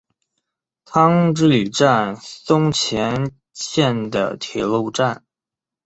[0.83, 5.23] 汤之里站松前线的铁路站。